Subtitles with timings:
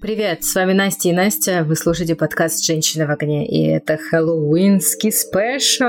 [0.00, 1.64] Привет, с вами Настя и Настя.
[1.64, 5.84] Вы слушаете подкаст «Женщина в огне», и это хэллоуинский special.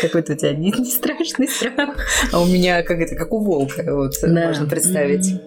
[0.00, 1.96] Какой-то у тебя не, не страшный страх.
[2.32, 4.46] А у меня как это, как у волка, вот Да.
[4.48, 5.40] можно представить.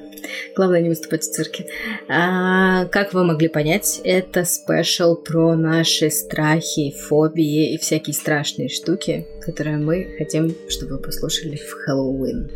[0.54, 1.68] Главное не выступать в цирке.
[2.10, 9.28] А, как вы могли понять, это special про наши страхи, фобии и всякие страшные штуки,
[9.40, 12.52] которые мы хотим, чтобы вы послушали в Хэллоуин.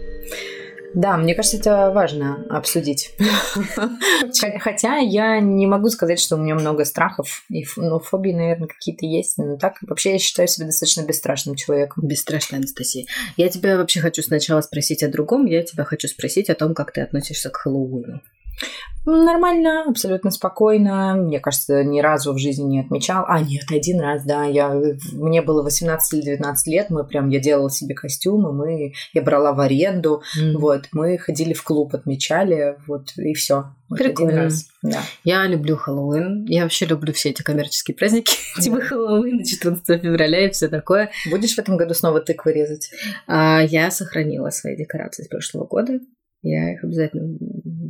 [0.95, 3.11] Да, мне кажется, это важно обсудить.
[3.75, 8.67] Хо- Хотя я не могу сказать, что у меня много страхов, и ну, фобии, наверное,
[8.67, 9.37] какие-то есть.
[9.37, 12.07] Но так вообще я считаю себя достаточно бесстрашным человеком.
[12.07, 13.05] Бесстрашная Анастасия.
[13.37, 15.45] Я тебя вообще хочу сначала спросить о другом.
[15.45, 18.21] Я тебя хочу спросить о том, как ты относишься к Хэллоуину.
[19.05, 21.15] Ну, Нормально, абсолютно спокойно.
[21.15, 23.25] Мне кажется, ни разу в жизни не отмечал.
[23.27, 24.45] А, нет, один раз, да.
[24.45, 24.79] Я,
[25.13, 29.53] мне было 18 или 19 лет, мы прям, я делала себе костюмы, мы, я брала
[29.53, 30.21] в аренду,
[30.55, 33.73] вот, мы ходили в клуб, отмечали, вот, и все.
[33.89, 34.49] Прикольно.
[34.83, 35.01] Да.
[35.23, 36.45] Я люблю Хэллоуин.
[36.45, 38.35] Я вообще люблю все эти коммерческие праздники.
[38.61, 41.09] Типа Хэллоуин, 14 февраля и все такое.
[41.31, 42.91] Будешь в этом году снова тыквы резать?
[43.25, 45.99] А я сохранила свои декорации с прошлого года.
[46.41, 47.37] Я их обязательно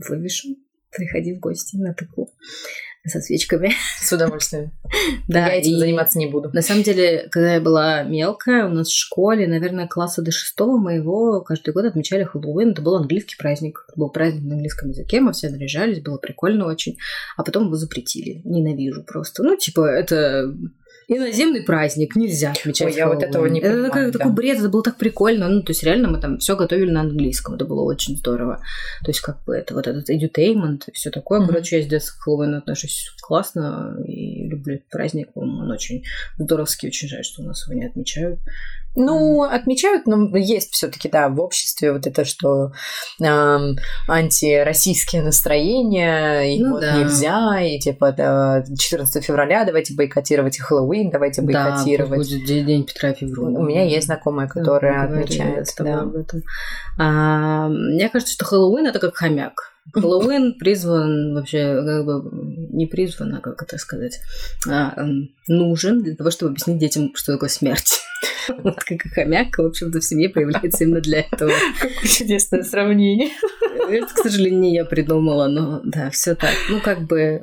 [0.07, 0.57] вывешу.
[0.95, 2.31] Приходи в гости на тыкву
[3.07, 3.71] со свечками.
[4.01, 4.71] С удовольствием.
[5.27, 6.49] Да, я этим и заниматься не буду.
[6.53, 10.77] На самом деле, когда я была мелкая, у нас в школе, наверное, класса до шестого
[10.77, 12.71] моего каждый год отмечали Хэллоуин.
[12.71, 13.85] Это был английский праздник.
[13.87, 15.21] Это был праздник на английском языке.
[15.21, 16.97] Мы все наряжались, было прикольно очень.
[17.37, 18.41] А потом его запретили.
[18.43, 19.43] Ненавижу просто.
[19.43, 20.53] Ну, типа, это
[21.09, 24.17] иноземный праздник, нельзя отмечать Ой, я вот этого не Это понимаю, такой, да.
[24.19, 25.49] такой бред, это было так прикольно.
[25.49, 27.55] Ну, то есть, реально мы там все готовили на английском.
[27.55, 28.61] Это было очень здорово.
[29.03, 31.39] То есть, как бы это вот этот edutainment и все такое.
[31.39, 31.49] Мгм.
[31.49, 35.29] Короче, я с детства к Хэллоуину отношусь классно и люблю этот праздник.
[35.35, 36.03] Он очень
[36.37, 38.39] здоровский, очень жаль, что у нас его не отмечают.
[38.95, 42.71] Ну, отмечают, но есть все-таки, да, в обществе вот это, что
[43.21, 43.75] эм,
[44.07, 46.97] антироссийские настроения, и Ну вот да.
[46.97, 52.17] нельзя, и типа да, 14 февраля давайте бойкотировать и Хэллоуин, давайте Да, бойкотировать.
[52.17, 53.61] пусть будет день, день Петра Февронова.
[53.61, 55.67] У меня есть знакомая, которая говорили отмечает.
[55.77, 56.01] да.
[56.01, 56.41] об этом.
[56.97, 59.73] А, мне кажется, что Хэллоуин это как хомяк.
[59.93, 62.29] Хэллоуин призван вообще, как бы,
[62.71, 64.19] не призван, а как это сказать,
[64.69, 64.93] а,
[65.47, 67.98] нужен для того, чтобы объяснить детям, что такое смерть.
[68.63, 71.51] Вот как и хомяк, в общем-то, в семье появляется именно для этого.
[71.79, 73.29] Какое чудесное сравнение.
[73.89, 76.53] Это, к сожалению, не я придумала, но да, все так.
[76.69, 77.41] Ну, как бы,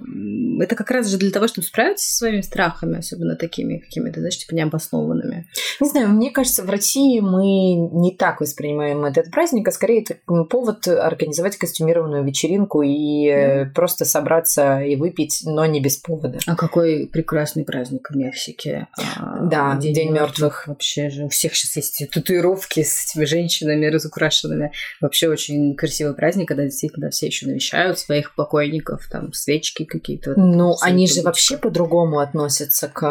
[0.61, 4.39] это как раз же для того, чтобы справиться со своими страхами, особенно такими какими-то, знаешь,
[4.39, 5.47] типа необоснованными.
[5.81, 10.17] Не знаю, мне кажется, в России мы не так воспринимаем этот праздник, а скорее это
[10.45, 16.39] повод организовать костюмированную вечеринку и э, просто собраться и выпить, но не без повода.
[16.47, 18.89] А какой прекрасный праздник в Мексике.
[19.17, 20.67] А, Да, День мертвых.
[20.67, 24.73] Вообще же у всех сейчас есть татуировки с этими женщинами разукрашенными.
[25.01, 30.35] Вообще очень красивый праздник, когда действительно все еще навещают своих покойников, там свечки какие-то.
[30.37, 33.03] вот Ну, они же вообще по-другому относятся к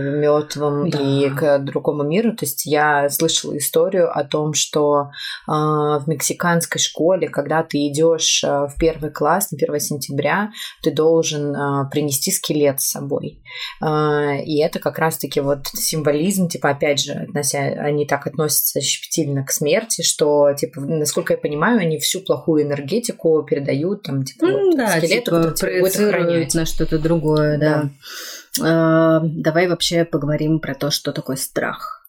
[0.00, 0.98] мертвым Да.
[0.98, 2.32] и к другому миру.
[2.32, 5.10] То есть я слышала историю о том, что
[5.46, 10.50] а, в мексиканской школе, когда ты идешь а, в первый класс на 1 сентября,
[10.82, 13.42] ты должен а, принести скелет с собой.
[13.80, 19.44] А, и это как раз-таки вот символизм, типа, опять же, относя, они так относятся щепетильно
[19.44, 24.66] к смерти, что, типа, насколько я понимаю, они всю плохую энергетику передают, там, типа, Ну,
[24.66, 26.54] вот, да, скелету, типа, который тебя будет охранять.
[26.54, 27.90] на что-то другое, да.
[28.62, 32.06] А, давай вообще поговорим про то, что такое страх.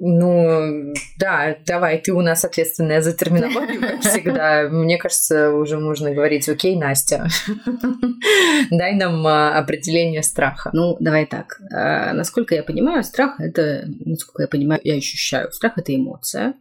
[0.00, 4.68] Ну, да, давай, ты у нас ответственная за терминологию, как всегда.
[4.68, 7.28] Мне кажется, уже можно говорить, окей, Настя,
[8.70, 10.70] дай нам а, определение страха.
[10.74, 11.58] Ну, давай так.
[11.72, 16.54] А, насколько я понимаю, страх это, насколько я понимаю, я ощущаю, страх это эмоция.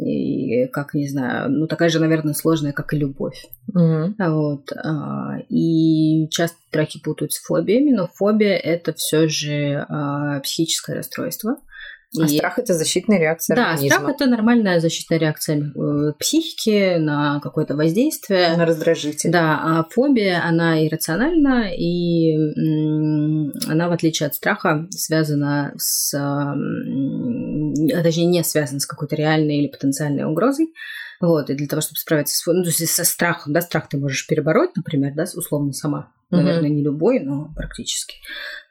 [0.00, 3.46] И как, не знаю, ну такая же, наверное, сложная, как и любовь.
[3.74, 4.72] А Вот.
[4.72, 11.56] а, И часто страхи путают с фобиями, но фобия это все же а, психическое расстройство.
[12.20, 16.96] А И- страх это защитная реакция Да, организма страх это нормальная защитная реакция э, психики
[16.98, 18.56] на какое-то воздействие.
[18.56, 19.30] на раздражитель.
[19.30, 22.34] Да, а фобия, она иррациональна, и
[23.68, 26.12] она, в отличие от страха, связана с...
[27.92, 30.72] а, Точнее, не связана с какой-то реальной или потенциальной угрозой.
[31.20, 32.46] Вот, и для того, чтобы справиться с...
[32.46, 36.12] Ну, то есть со страхом, да, страх ты можешь перебороть, например, да, условно сама.
[36.30, 38.16] Наверное, не любой, но практически.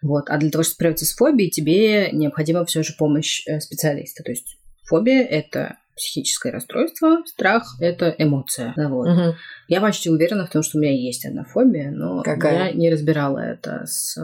[0.02, 0.30] Вот.
[0.30, 4.24] А для того, чтобы справиться с фобией, тебе необходима все же помощь э, специалиста.
[4.24, 8.74] То есть фобия– это психическое расстройство, страх– это эмоция.
[8.78, 9.10] Да, вот.
[9.10, 9.36] Мгм.
[9.68, 12.70] Я почти уверена в том, что у меня есть одна фобия, но Какая?
[12.70, 14.18] я не разбирала это с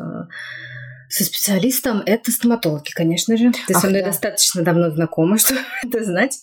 [1.10, 3.52] Со специалистом это стоматологи, конечно же.
[3.68, 4.08] Ты Ах, со мной да.
[4.08, 6.40] достаточно давно знакома, чтобы это знать.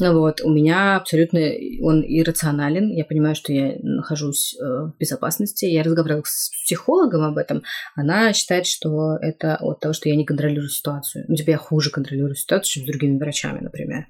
[0.00, 0.40] Вот.
[0.40, 1.40] У меня абсолютно
[1.82, 2.90] он иррационален.
[2.90, 5.66] Я понимаю, что я нахожусь э, в безопасности.
[5.66, 7.62] Я разговаривала с психологом об этом.
[7.94, 11.24] Она считает, что это от того, что я не контролирую ситуацию.
[11.28, 14.06] Ну, типа я хуже контролирую ситуацию, чем с другими врачами, например.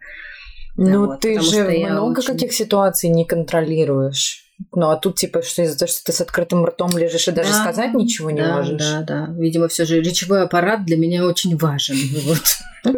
[0.76, 2.32] Ну, вот, ты же много очень...
[2.32, 4.47] каких ситуаций не контролируешь.
[4.72, 7.50] Ну, а тут, типа, что из-за того, что ты с открытым ртом лежишь и даже
[7.50, 8.80] да, сказать ничего не да, можешь.
[8.80, 9.28] Да, да.
[9.38, 11.96] Видимо, все же речевой аппарат для меня очень важен.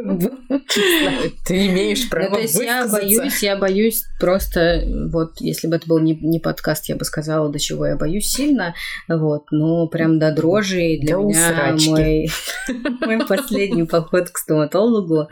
[1.47, 5.87] Ты имеешь право ну, то есть я боюсь, я боюсь просто, вот, если бы это
[5.87, 8.75] был не, подкаст, я бы сказала, до чего я боюсь сильно,
[9.09, 12.31] вот, но прям до дрожи для меня мой,
[13.07, 15.29] мой последний поход к стоматологу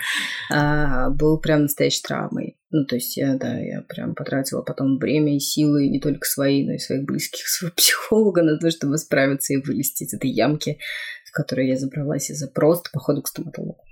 [0.50, 2.57] а, был прям настоящей травмой.
[2.70, 6.66] Ну, то есть я, да, я прям потратила потом время и силы не только свои,
[6.66, 10.78] но и своих близких, своего психолога на то, чтобы справиться и вылезти из этой ямки,
[11.24, 13.84] в которой я забралась из-за просто походу к стоматологу.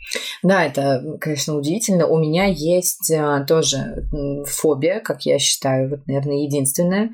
[0.43, 2.07] Да, это, конечно, удивительно.
[2.07, 4.07] У меня есть а, тоже
[4.47, 7.11] фобия, как я считаю, вот, наверное, единственная.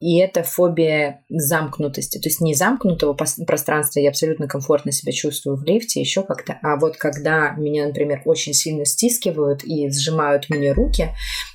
[0.00, 2.18] И это фобия замкнутости.
[2.18, 6.58] То есть не замкнутого пространства, я абсолютно комфортно себя чувствую в лифте, еще как-то.
[6.62, 11.08] А вот когда меня, например, очень сильно стискивают и сжимают мне руки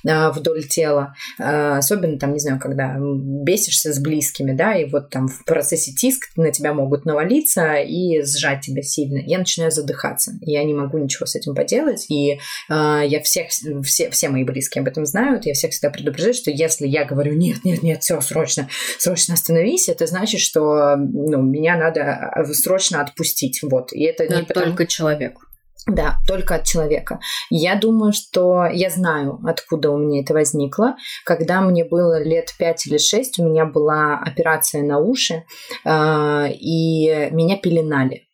[0.06, 5.10] а, вдоль тела, а, особенно там, не знаю, когда бесишься с близкими, да, и вот
[5.10, 10.07] там в процессе тиск на тебя могут навалиться и сжать тебя сильно, я начинаю задыхаться
[10.08, 10.32] задыхаться.
[10.40, 12.06] Я не могу ничего с этим поделать.
[12.08, 12.38] И
[12.68, 13.48] э, я всех,
[13.84, 15.46] все, все мои близкие об этом знают.
[15.46, 18.68] Я всех всегда предупреждаю, что если я говорю, нет, нет, нет, все, срочно,
[18.98, 23.60] срочно остановись, это значит, что ну, меня надо а, срочно отпустить.
[23.62, 23.92] Вот.
[23.92, 24.66] И это Но не потому...
[24.66, 25.42] только человеку.
[25.86, 27.18] Да, только от человека.
[27.48, 30.96] Я думаю, что я знаю, откуда у меня это возникло.
[31.24, 35.44] Когда мне было лет 5 или 6, у меня была операция на уши,
[35.86, 38.28] э, и меня пеленали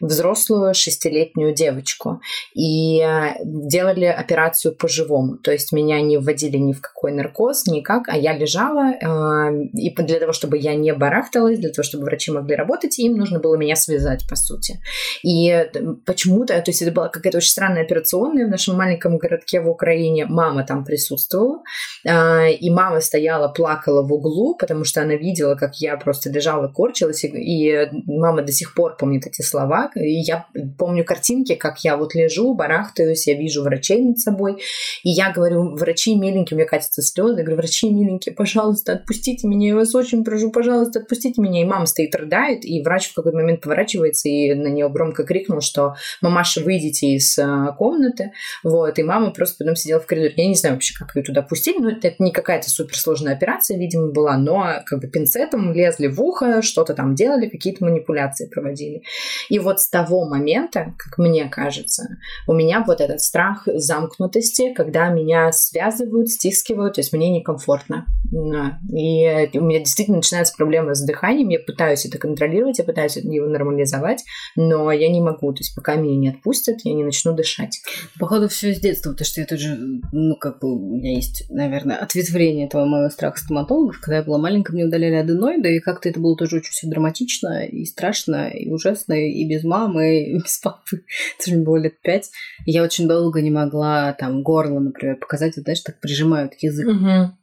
[0.00, 2.20] взрослую шестилетнюю девочку.
[2.54, 5.36] И э, делали операцию по-живому.
[5.36, 9.94] То есть меня не вводили ни в какой наркоз, никак, а я лежала, э, и
[9.94, 13.56] для того, чтобы я не барахталась, для того, чтобы врачи могли работать, им нужно было
[13.56, 14.80] меня связать, по сути.
[15.22, 15.70] И э,
[16.06, 20.26] почему-то, то есть это была какая-то очень странная операционная в нашем маленьком городке в Украине.
[20.26, 21.62] Мама там присутствовала,
[22.04, 27.24] и мама стояла, плакала в углу, потому что она видела, как я просто лежала, корчилась,
[27.24, 30.06] и мама до сих пор помнит эти слова слова.
[30.06, 30.46] И я
[30.78, 34.62] помню картинки, как я вот лежу, барахтаюсь, я вижу врачей над собой.
[35.02, 37.38] И я говорю, врачи миленькие, у меня катятся слезы.
[37.38, 41.62] Я говорю, врачи миленькие, пожалуйста, отпустите меня, я вас очень прошу, пожалуйста, отпустите меня.
[41.62, 45.60] И мама стоит, рыдает, и врач в какой-то момент поворачивается и на нее громко крикнул,
[45.60, 48.32] что мамаша, выйдите из а, комнаты.
[48.62, 50.34] Вот, и мама просто потом сидела в коридоре.
[50.36, 54.08] Я не знаю вообще, как ее туда пустили, но это не какая-то суперсложная операция, видимо,
[54.08, 59.02] была, но как бы пинцетом лезли в ухо, что-то там делали, какие-то манипуляции проводили.
[59.48, 65.08] И вот с того момента, как мне кажется, у меня вот этот страх замкнутости, когда
[65.08, 68.06] меня связывают, стискивают, то есть мне некомфортно.
[68.30, 73.46] И у меня действительно начинаются проблемы с дыханием, я пытаюсь это контролировать, я пытаюсь его
[73.46, 74.24] нормализовать,
[74.56, 77.80] но я не могу, то есть пока меня не отпустят, я не начну дышать.
[78.18, 79.76] Походу, все с детства, потому что я тоже,
[80.12, 84.00] ну, как бы, у меня есть, наверное, ответвление этого моего страха стоматологов.
[84.00, 87.64] Когда я была маленькая, мне удаляли аденоиды, и как-то это было тоже очень все драматично
[87.64, 91.04] и страшно, и ужасно, и без мамы, и без папы.
[91.38, 92.30] Это мне было лет пять.
[92.66, 95.56] И я очень долго не могла там горло, например, показать.
[95.56, 96.88] Вот, знаешь, так прижимают язык.
[96.88, 97.39] Угу.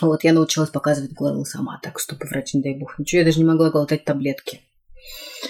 [0.00, 3.20] Вот я научилась показывать горло сама, так чтобы врач, не дай бог, ничего.
[3.20, 4.60] Я даже не могла глотать таблетки.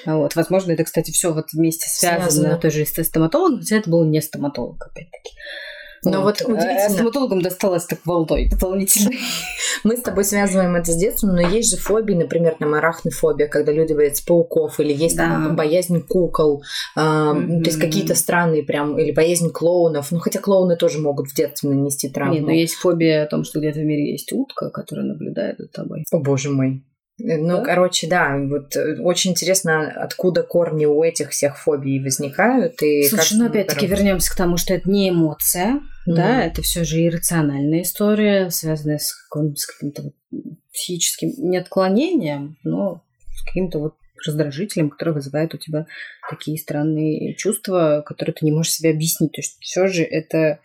[0.05, 2.59] Вот, возможно, это, кстати, все вот вместе связано, связано.
[2.59, 5.31] тоже с стоматологом, хотя это был не стоматолог, опять-таки.
[6.11, 6.89] Но вот, вот удивительно.
[6.91, 9.11] Стоматологам досталось так волной дополнительно.
[9.85, 13.73] Мы с тобой связываем это с детством, но есть же фобии, например, там арахнофобия, когда
[13.73, 15.25] люди боятся пауков, или есть да.
[15.25, 16.63] там боязнь кукол,
[16.97, 17.63] э, mm-hmm.
[17.63, 20.11] то есть какие-то странные прям, или боязнь клоунов.
[20.11, 22.35] Ну, хотя клоуны тоже могут в детстве нанести травму.
[22.35, 25.69] Нет, но есть фобия о том, что где-то в мире есть утка, которая наблюдает за
[25.69, 26.05] тобой.
[26.11, 26.85] О, боже мой.
[27.19, 27.65] Ну, да?
[27.65, 32.83] короче, да, вот э, очень интересно, откуда корни у этих всех фобий возникают.
[32.83, 36.15] И Слушай, ну опять-таки вернемся к тому, что это не эмоция, mm-hmm.
[36.15, 40.13] да, это все же иррациональная история, связанная с, с каким-то
[40.73, 43.03] психическим не отклонением, но
[43.35, 43.95] с каким-то вот
[44.27, 45.87] раздражителем, который вызывает у тебя
[46.29, 49.33] такие странные чувства, которые ты не можешь себе объяснить.
[49.33, 50.61] То есть все же это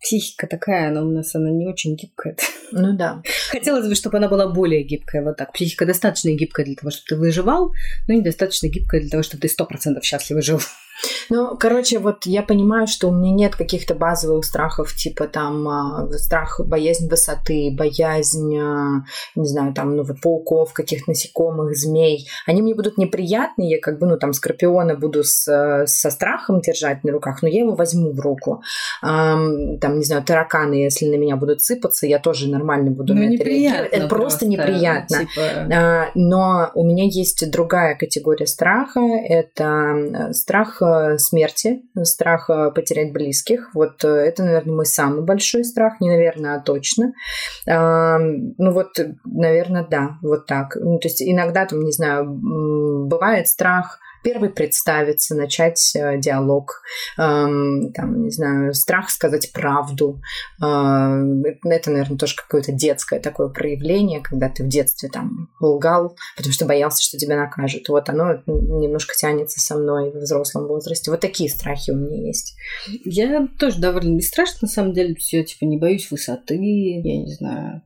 [0.00, 2.36] психика такая, она у нас она не очень гибкая.
[2.72, 3.22] Ну да.
[3.50, 5.22] Хотелось бы, чтобы она была более гибкая.
[5.22, 5.52] Вот так.
[5.52, 7.72] Психика достаточно гибкая для того, чтобы ты выживал,
[8.08, 10.60] но недостаточно гибкая для того, чтобы ты сто процентов счастливо жил.
[11.30, 16.08] Ну, короче, вот я понимаю, что у меня нет каких-то базовых страхов, типа там а,
[16.12, 19.04] страх, боязнь высоты, боязнь, а,
[19.34, 22.28] не знаю, там, ну, вот пауков, каких-то насекомых, змей.
[22.46, 27.04] Они мне будут неприятные, я как бы, ну, там, скорпиона буду с, со страхом держать
[27.04, 28.62] на руках, но я его возьму в руку.
[29.00, 33.34] Там, не знаю, тараканы, если на меня будут сыпаться, я тоже нормально буду ну, на
[33.34, 33.92] это реагировать.
[33.92, 35.18] Это просто, просто неприятно.
[35.18, 36.10] Типа...
[36.14, 39.00] Но у меня есть другая категория страха.
[39.00, 43.70] Это страх э, смерти, страх э, потерять близких.
[43.74, 46.00] Вот э, это, наверное, мой самый большой страх.
[46.00, 47.12] Не наверное, а точно.
[47.66, 50.76] Ну вот, наверное, да, вот так.
[50.76, 56.82] Ну, то есть иногда, там, не знаю, бывает страх первый представиться, начать э, диалог,
[57.18, 60.20] эм, там, не знаю, страх сказать правду.
[60.62, 61.22] Э,
[61.64, 66.66] это, наверное, тоже какое-то детское такое проявление, когда ты в детстве там лгал, потому что
[66.66, 67.88] боялся, что тебя накажут.
[67.88, 71.10] Вот оно немножко тянется со мной в взрослом возрасте.
[71.10, 72.56] Вот такие страхи у меня есть.
[73.04, 75.16] Я тоже довольно бесстрашна, на самом деле.
[75.30, 77.82] Я, типа, не боюсь высоты, я не знаю,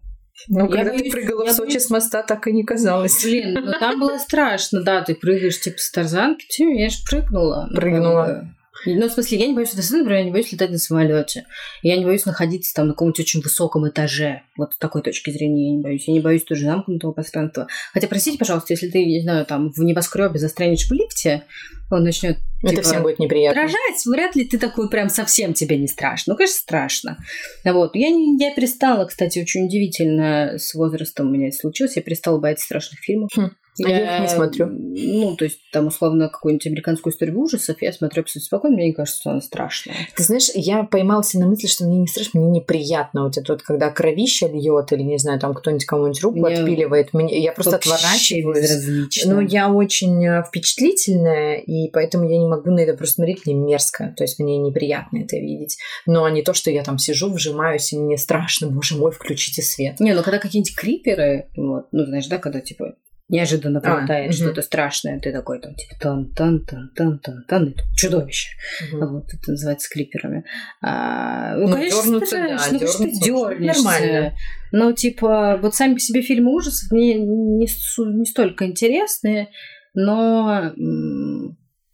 [0.49, 1.85] ну, когда боюсь, ты прыгала в Сочи боюсь...
[1.85, 3.23] с моста, так и не казалось.
[3.25, 7.69] Блин, ну там было страшно, да, ты прыгаешь типа с тарзанки, я же прыгнула.
[7.71, 8.49] Ну, прыгнула.
[8.87, 11.47] Ну, в смысле, я не боюсь высоты, например, я не боюсь летать на самолете.
[11.83, 14.43] Я не боюсь находиться там на каком-нибудь очень высоком этаже.
[14.57, 16.09] Вот с такой точки зрения я не боюсь.
[16.09, 17.69] Я не боюсь тоже замкнутого пространства.
[17.93, 21.45] Хотя, простите, пожалуйста, если ты, не знаю, там в небоскребе застрянешь в лифте,
[21.91, 23.63] он начнет это типа, всем будет неприятно.
[23.63, 26.33] Дрожать, вряд ли ты такой прям совсем тебе не страшно.
[26.33, 27.19] Ну, конечно, страшно.
[27.65, 27.95] Вот.
[27.95, 31.97] Я, не, я перестала, кстати, очень удивительно с возрастом у меня это случилось.
[31.97, 33.31] Я перестала бояться страшных фильмов.
[33.37, 33.51] Хм.
[33.77, 34.67] Я, я их не смотрю.
[34.69, 38.93] Ну, то есть, там, условно, какую-нибудь американскую историю ужасов я смотрю абсолютно спокойно, мне не
[38.93, 39.97] кажется, что она страшная.
[40.17, 43.25] Ты знаешь, я поймалась на мысли, что мне не страшно, мне неприятно.
[43.25, 47.13] Вот это вот, когда кровища льет, или, не знаю, там кто-нибудь кому-нибудь руку мне отпиливает,
[47.13, 49.25] мне, я просто отворачиваюсь.
[49.25, 53.55] Но я очень э, впечатлительная, и поэтому я не могу на это просто смотреть, мне
[53.55, 54.15] мерзко.
[54.17, 55.79] То есть, мне неприятно это видеть.
[56.07, 60.01] Но не то, что я там сижу, вжимаюсь, и мне страшно, боже мой, включите свет.
[60.01, 62.95] Не, ну когда какие-нибудь криперы, вот, ну, знаешь, да, когда, типа,
[63.29, 64.67] неожиданно прилетает а, что-то угу.
[64.67, 68.51] страшное, ты такой там типа тан тан тан тан тан тан это чудовище.
[68.93, 69.07] Угу.
[69.07, 70.45] Вот это называется клиперами.
[70.83, 73.83] А, ну, ну, конечно, дернуться, да, ну, что дернешься.
[73.83, 74.35] Нормально.
[74.73, 79.49] Но типа вот сами по себе фильмы ужасов мне не, не столько интересные,
[79.95, 80.73] но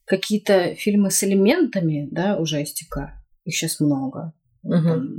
[0.04, 4.32] какие-то фильмы с элементами, да, ужастика, их сейчас много.
[4.62, 4.72] Угу.
[4.72, 5.18] Там,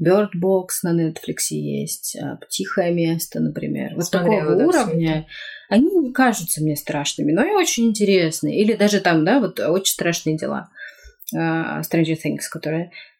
[0.00, 3.94] а, Bird Box на Netflix есть, а, Тихое место, например.
[3.94, 5.26] Вот Смотрела, такого да, уровня.
[5.68, 8.60] Они не кажутся мне страшными, но и очень интересные.
[8.60, 10.70] Или даже там, да, вот очень страшные дела.
[11.32, 12.90] Uh, Stranger Things, которые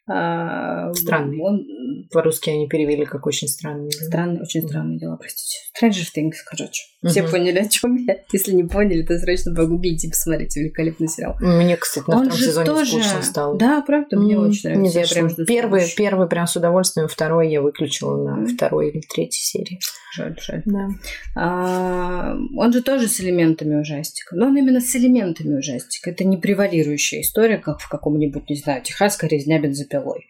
[0.95, 1.39] странный.
[1.41, 1.65] Он...
[2.11, 3.91] По-русски они перевели как очень странный.
[3.91, 5.57] Странные, очень странные дела, простите.
[5.79, 6.83] Stranger Things, короче.
[7.05, 8.17] Все поняли, о чем я.
[8.31, 10.61] Если не поняли, то срочно погуглите и посмотрите.
[10.61, 11.35] Великолепный сериал.
[11.39, 12.91] Мне, кстати, на втором сезоне тоже...
[12.91, 13.57] скучно стало.
[13.57, 14.99] Да, правда, мне очень нравится.
[14.99, 19.79] Я прям первый, первый прям с удовольствием, второй я выключила на второй или третьей серии.
[20.13, 20.61] Жаль, жаль.
[20.65, 20.89] Да.
[21.35, 24.35] А, он же тоже с элементами ужастика.
[24.35, 26.11] Но он именно с элементами ужастика.
[26.11, 29.59] Это не превалирующая история, как в каком-нибудь, не знаю, техасской резня
[30.01, 30.27] бензопилой.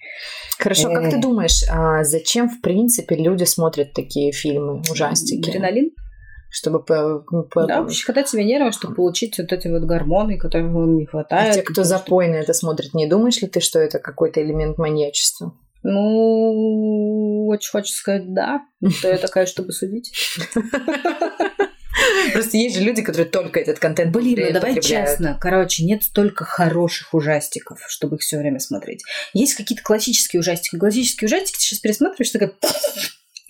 [0.57, 1.21] Хорошо, как ты э.
[1.21, 5.49] думаешь, а зачем, в принципе, люди смотрят такие фильмы, ужастики?
[5.49, 5.91] Адреналин?
[6.53, 7.65] чтобы по, ну, по...
[7.65, 11.51] Да, щекотать себе нервы, чтобы получить вот эти вот гормоны, которых вам не хватает.
[11.51, 12.43] А те, кто запойно что...
[12.43, 15.53] это смотрит, не думаешь ли ты, что это какой-то элемент маньячества?
[15.83, 18.63] Ну, очень хочется сказать да.
[18.99, 20.11] Кто я такая, чтобы судить?
[22.33, 25.37] Просто есть же люди, которые только этот контент Блин, ну давай честно.
[25.39, 29.03] Короче, нет столько хороших ужастиков, чтобы их все время смотреть.
[29.33, 30.77] Есть какие-то классические ужастики.
[30.77, 32.53] Классические ужастики ты сейчас пересматриваешь, такая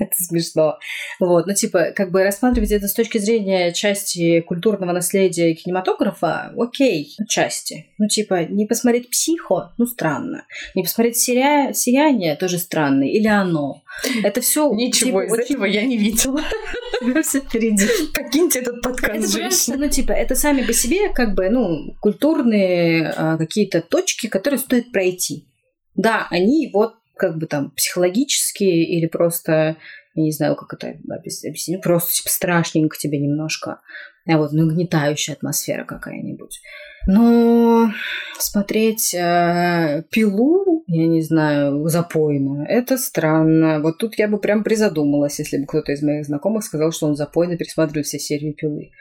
[0.01, 0.77] это смешно.
[1.19, 7.15] Вот, ну, типа, как бы рассматривать это с точки зрения части культурного наследия кинематографа, окей,
[7.27, 7.87] части.
[7.97, 10.45] Ну, типа, не посмотреть «Психо», ну, странно.
[10.75, 11.73] Не посмотреть «Сия...
[11.73, 13.03] «Сияние», тоже странно.
[13.03, 13.83] Или «Оно».
[14.23, 15.55] Это все Ничего типа, из очень...
[15.55, 16.41] этого я не видела.
[17.23, 17.85] все впереди.
[18.13, 19.77] Покиньте этот подкаст, женщина.
[19.77, 24.91] Ну, типа, это сами по себе, как бы, ну, культурные а, какие-то точки, которые стоит
[24.91, 25.47] пройти.
[25.95, 29.77] Да, они вот как бы там психологические или просто,
[30.15, 33.79] я не знаю, как это объяснить, просто типа страшненько тебе немножко,
[34.27, 36.59] а вот нагнетающая атмосфера какая-нибудь.
[37.07, 37.91] Но
[38.39, 42.65] смотреть э, пилу я не знаю, запойно.
[42.67, 43.79] Это странно.
[43.79, 47.15] Вот тут я бы прям призадумалась, если бы кто-то из моих знакомых сказал, что он
[47.15, 48.91] запойно пересматривает все серии пилы.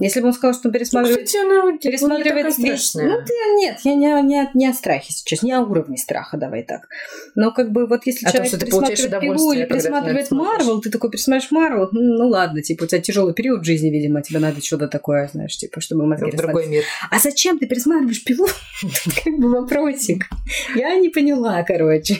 [0.00, 1.20] Если бы он сказал, что он пересматривает...
[1.20, 2.94] Ну, кстати, она пересматривает не весь...
[2.94, 6.64] Ну, ты, нет, я не, не, не о страхе сейчас, не о уровне страха, давай
[6.64, 6.88] так.
[7.36, 10.30] Но как бы вот если том, человек получаешь пересматривает пилу или пересматривает.
[10.32, 14.20] Марвел, ты такой пересматриваешь Марвел, ну ладно, типа у тебя тяжелый период в жизни, видимо,
[14.20, 16.82] тебе надо что-то такое, знаешь, типа, чтобы мозги в другой мир.
[17.10, 18.46] а зачем ты пересматриваешь пилу?
[18.80, 20.26] Тут как бы вопросик.
[20.74, 22.18] Я не поняла, короче.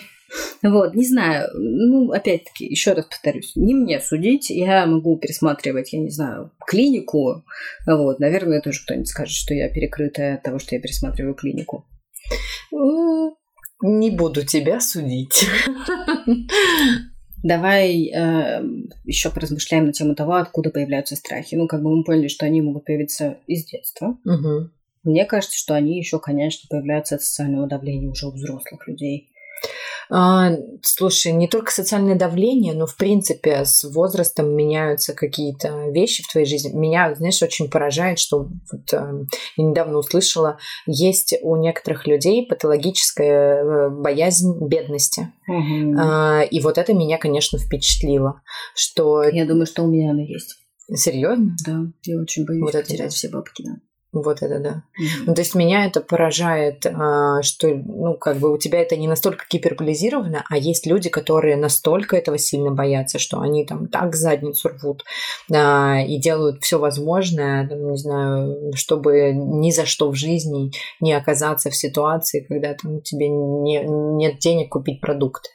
[0.63, 6.01] Вот, не знаю, ну, опять-таки, еще раз повторюсь, не мне судить, я могу пересматривать, я
[6.01, 7.45] не знаю, клинику,
[7.87, 11.87] вот, наверное, тоже кто-нибудь скажет, что я перекрытая от того, что я пересматриваю клинику.
[13.83, 15.47] Не буду тебя судить.
[17.43, 18.63] Давай э,
[19.05, 21.55] еще поразмышляем на тему того, откуда появляются страхи.
[21.55, 24.19] Ну, как бы мы поняли, что они могут появиться из детства.
[24.25, 24.73] Мгм.
[25.07, 29.31] Мне кажется, что они еще, конечно, появляются от социального давления уже у взрослых людей.
[30.09, 36.31] А, слушай, не только социальное давление, но в принципе с возрастом меняются какие-то вещи в
[36.31, 36.73] твоей жизни.
[36.73, 39.25] Меня, знаешь, очень поражает, что вот, э,
[39.57, 45.33] я недавно услышала, есть у некоторых людей патологическая э, боязнь бедности.
[45.49, 48.43] А, и вот это меня, конечно, впечатлило,
[48.75, 50.57] что Я думаю, что у меня она есть.
[50.95, 53.15] серьезно, Да, я очень боюсь Вот это потерять да.
[53.15, 53.73] все бабки, да.
[54.23, 54.83] Вот это да.
[55.27, 59.09] Ну, то есть меня это поражает, а, что, ну, как бы у тебя это не
[59.09, 64.69] настолько гиперболизировано, а есть люди, которые настолько этого сильно боятся, что они там так задницу
[64.69, 65.05] рвут
[65.53, 70.71] а, и делают все возможное, там, не знаю, чтобы ни за что в жизни
[71.01, 75.49] не оказаться в ситуации, когда там тебе не, нет денег купить продукты.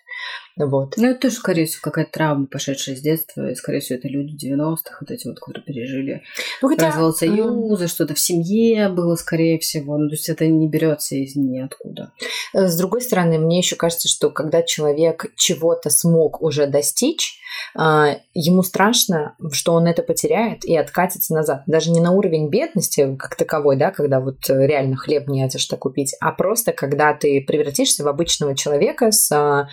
[0.58, 0.96] Вот.
[0.98, 3.50] Ну, это тоже, скорее всего, какая-то травма, пошедшая с детства.
[3.50, 6.24] И, скорее всего, это люди 90-х, вот эти вот, которые пережили
[6.62, 9.98] Ну, хотя, развал союза, что-то в семье было, скорее всего.
[9.98, 12.12] Ну, то есть это не берется из ниоткуда.
[12.54, 17.42] Э, С другой стороны, мне еще кажется, что когда человек чего-то смог уже достичь,
[17.76, 21.64] а, ему страшно, что он это потеряет и откатится назад.
[21.68, 25.60] Даже не на уровень бедности как таковой, да, когда вот э, реально хлеб не за
[25.60, 29.68] что купить, а просто когда ты превратишься в обычного человека с а,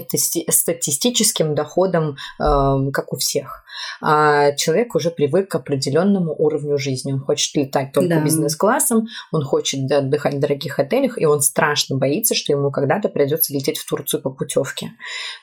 [0.00, 3.64] среднестатистическим доходом, а, как у всех.
[4.00, 7.12] А человек уже привык к определенному уровню жизни.
[7.12, 8.20] Он хочет летать только Да.
[8.24, 13.52] бизнес-классом, он хочет отдыхать в дорогих отелях, и он страшно боится, что ему когда-то придется
[13.52, 14.90] лететь в Турцию по путевке.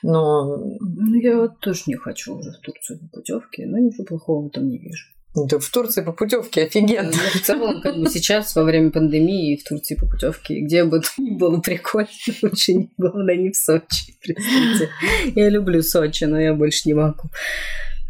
[0.03, 4.47] Но Ну, я тоже не хочу уже в Турцию по путевке, но ничего плохого в
[4.47, 5.05] этом не вижу.
[5.35, 7.11] Да, в Турции по путевке офигенно.
[7.11, 11.01] Ну, в целом, как бы сейчас, во время пандемии, в Турции по путевке, где бы
[11.01, 12.09] то ни было прикольно,
[12.41, 14.89] лучше не, главное не в Сочи, простите.
[15.35, 17.29] Я люблю Сочи, но я больше не могу.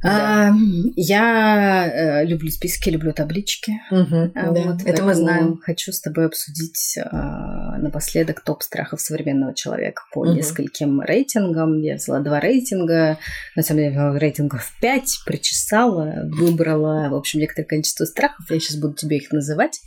[0.02, 0.50] Да.
[0.50, 0.54] А,
[0.96, 3.74] я э, люблю списки, люблю таблички.
[3.92, 5.60] Мгм, А да, вот это мы знаем.
[5.62, 10.36] Хочу с тобой обсудить а, напоследок топ страхов современного человека по Мгм.
[10.38, 11.80] нескольким рейтингам.
[11.82, 13.18] Я взяла два рейтинга.
[13.56, 18.46] На самом деле, рейтингов пять, причесала, выбрала, в общем, некоторое количество страхов.
[18.50, 19.82] Я сейчас буду тебе их называть,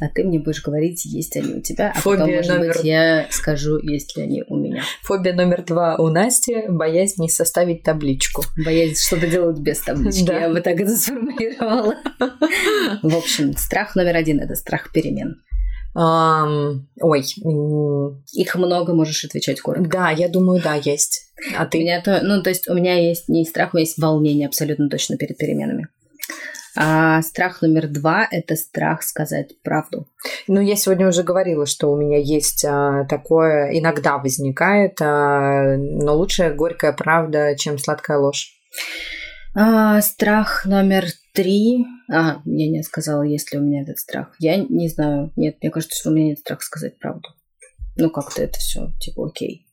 [0.00, 2.84] а ты мне будешь говорить, есть они у тебя, а потом, Фобия может номер- быть,
[2.84, 4.67] я скажу, есть ли они у меня.
[5.02, 8.42] Фобия номер два у Насти– боязнь не составить табличку.
[8.64, 10.24] Боязнь что-то делать без таблички.
[10.24, 10.38] Да.
[10.40, 11.94] Я бы так это сформулировала.
[13.02, 15.42] В общем, страх номер один– это страх перемен.
[15.94, 17.22] Ой,
[18.32, 19.90] Их много, можешь отвечать коротко.
[19.90, 21.24] да, я думаю, да, есть.
[21.56, 21.78] А У ты?
[21.80, 24.88] меня то, ну, то есть у меня есть не страх, у меня есть волнение абсолютно
[24.88, 25.88] точно перед переменами.
[26.80, 30.06] А страх номер два– это страх сказать правду.
[30.46, 36.16] Ну, я сегодня уже говорила, что у меня есть а, такое, иногда возникает, а, но
[36.16, 38.52] лучше горькая правда, чем сладкая ложь.
[39.56, 41.84] А, страх номер три.
[42.12, 44.36] А, я не сказала, есть ли у меня этот страх.
[44.38, 45.32] Я не знаю.
[45.34, 47.30] Нет, мне кажется, что у меня нет страха сказать правду.
[47.96, 49.66] Ну, как-то это все, типа, окей.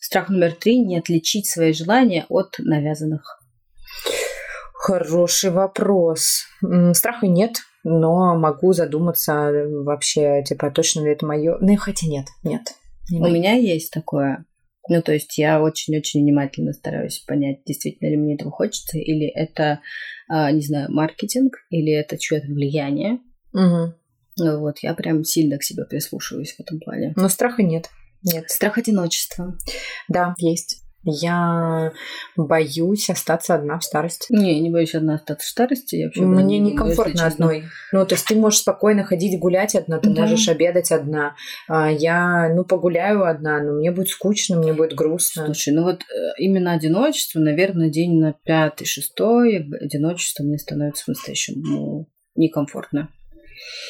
[0.00, 3.39] Страх номер три– не отличить свои желания от навязанных.
[4.82, 6.46] Хороший вопрос.
[6.94, 9.52] Страха нет, но могу задуматься
[9.84, 11.58] вообще, типа, точно ли это мое.
[11.60, 12.62] Ну, хотя нет, нет.
[13.10, 13.34] не У моё.
[13.34, 14.46] меня есть такое.
[14.88, 19.80] Ну, то есть я очень-очень внимательно стараюсь понять, действительно ли мне этого хочется, или это,
[20.30, 23.18] а, не знаю, маркетинг, или это чье-то влияние.
[23.52, 23.94] Мгм.
[24.38, 27.12] Ну, Вот, я прям сильно к себе прислушиваюсь в этом плане.
[27.16, 27.90] Но страха нет.
[28.22, 28.48] Нет.
[28.48, 29.58] Страх одиночества.
[30.08, 30.82] Да, есть.
[31.02, 31.92] Я
[32.36, 34.26] боюсь остаться одна в старости.
[34.30, 35.96] Не, не боюсь одна остаться в старости.
[35.96, 37.64] Я вообще Мне не некомфортно одной.
[37.92, 40.22] Ну, то есть ты можешь спокойно ходить гулять одна, ты Да.
[40.22, 41.36] можешь обедать одна.
[41.68, 45.46] А я, ну, погуляю одна, но мне будет скучно, мне будет грустно.
[45.46, 46.04] Слушай, ну вот э,
[46.38, 53.08] именно одиночество, наверное, день на пятый, шестой, одиночество мне становится по-настоящему некомфортно.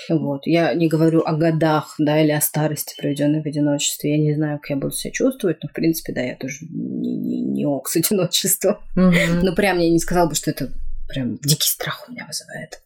[0.09, 0.47] Вот.
[0.47, 4.13] Я не говорю о годах, да, или о старости, проведенной в одиночестве.
[4.13, 7.17] Я не знаю, как я буду себя чувствовать, но, в принципе, да, я тоже не,
[7.17, 8.79] не, не ок с одиночеством.
[8.97, 9.41] Mm-hmm.
[9.43, 10.71] Ну, прям я не сказала бы, что это
[11.09, 12.81] прям дикий страх у меня вызывает.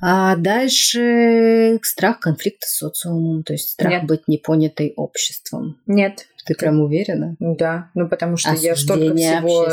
[0.00, 4.06] А дальше страх конфликта с социумом, то есть страх Нет.
[4.06, 5.80] быть непонятой обществом.
[5.86, 6.26] Нет.
[6.48, 7.36] Ты прям уверена?
[7.38, 9.66] Да, ну потому что я столько всего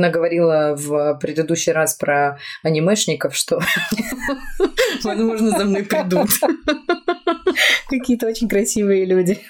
[0.00, 3.58] наговорила в предыдущий раз про анимешников, что,
[5.02, 6.30] возможно, за мной придут.
[7.88, 9.40] Какие-то очень красивые люди.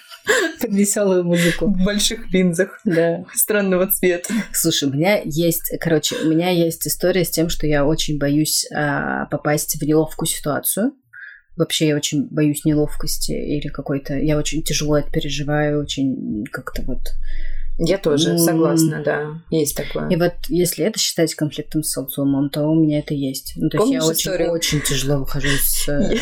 [0.61, 1.67] Под веселую музыку.
[1.67, 2.81] В больших линзах.
[2.85, 3.25] Да.
[3.35, 4.33] Странного цвета.
[4.53, 8.67] Слушай, у меня есть, короче, у меня есть история с тем, что я очень боюсь
[8.75, 10.93] а, попасть в неловкую ситуацию.
[11.57, 14.19] Вообще я очень боюсь неловкости или какой-то...
[14.19, 17.15] Я очень тяжело это переживаю, очень как-то вот
[17.79, 20.09] я тоже согласна, да, есть такое.
[20.09, 23.53] И вот если это считать конфликтом с социумом, то у меня это есть.
[23.57, 26.17] Ну, то Помнишь есть я очень, очень тяжело выхожу из э,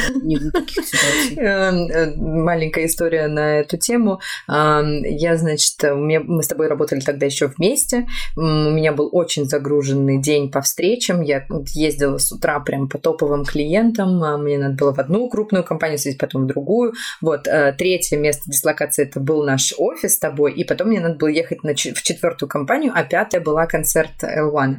[0.52, 1.36] таких ситуаций.
[1.36, 4.20] Эм, э, маленькая история на эту тему.
[4.48, 8.06] Я, значит, мы с тобой работали тогда еще вместе.
[8.36, 11.22] У меня был очень загруженный день по встречам.
[11.22, 14.22] Я ездила с утра прям по топовым клиентам.
[14.22, 16.94] А мне надо было в одну крупную компанию съездить, потом в другую.
[17.20, 21.16] Вот, э, третье место дислокации это был наш офис с тобой, и потом мне надо
[21.16, 24.76] было ехать ехать на, в четвертую компанию, а пятая была концерт L1.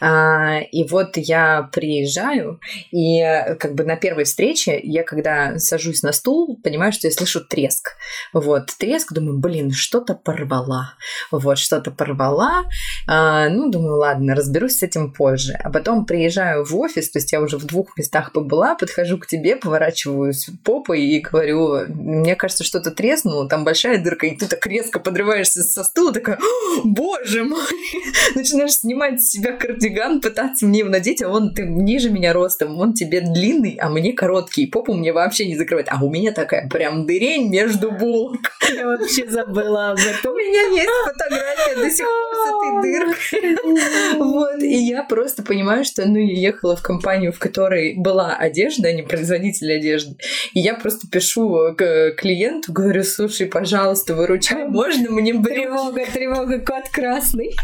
[0.00, 3.20] А, и вот я приезжаю, и
[3.58, 7.92] как бы на первой встрече я, когда сажусь на стул, понимаю, что я слышу треск.
[8.32, 10.94] Вот, треск, думаю, блин, что-то порвала.
[11.30, 12.64] Вот, что-то порвала.
[13.06, 15.52] А, ну, думаю, ладно, разберусь с этим позже.
[15.62, 19.26] А потом приезжаю в офис, то есть я уже в двух местах побыла, подхожу к
[19.26, 24.66] тебе, поворачиваюсь попой и говорю, мне кажется, что-то треснуло, там большая дырка, и ты так
[24.66, 26.38] резко подрываешься со стула, стула, такая,
[26.84, 27.60] боже мой,
[28.34, 32.78] начинаешь снимать с себя кардиган, пытаться мне его надеть, а он, ты ниже меня ростом,
[32.78, 36.68] он тебе длинный, а мне короткий, попу мне вообще не закрывает, а у меня такая
[36.68, 38.36] прям дырень между булок.
[38.74, 40.32] Я вообще забыла об этом.
[40.32, 44.16] У меня есть фотография до сих пор с этой дыркой.
[44.16, 48.88] Вот, и я просто понимаю, что, ну, я ехала в компанию, в которой была одежда,
[48.88, 50.16] а не производитель одежды,
[50.52, 56.58] и я просто пишу к клиенту, говорю, слушай, пожалуйста, выручай, можно мне брелок тревога, тревога,
[56.60, 57.54] кот красный.